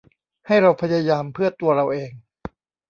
[0.47, 2.11] ให้เราพยายามเพื่อตัวเราเอง